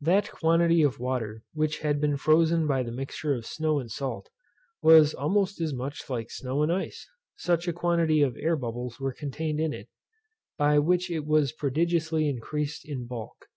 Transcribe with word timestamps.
That 0.00 0.30
quantity 0.30 0.82
of 0.82 1.00
water 1.00 1.42
which 1.54 1.80
had 1.80 2.00
been 2.00 2.16
frozen 2.16 2.68
by 2.68 2.84
the 2.84 2.92
mixture 2.92 3.34
of 3.34 3.44
snow 3.44 3.80
and 3.80 3.90
salt, 3.90 4.28
was 4.80 5.12
almost 5.12 5.60
as 5.60 5.74
much 5.74 6.08
like 6.08 6.30
snow 6.30 6.62
as 6.62 6.70
ice, 6.70 7.08
such 7.36 7.66
a 7.66 7.72
quantity 7.72 8.22
of 8.22 8.36
air 8.36 8.54
bubbles 8.54 9.00
were 9.00 9.12
contained 9.12 9.58
in 9.58 9.72
it, 9.74 9.88
by 10.56 10.78
which 10.78 11.10
it 11.10 11.26
was 11.26 11.50
prodigiously 11.50 12.28
increased 12.28 12.88
in 12.88 13.06
bulk. 13.08 13.48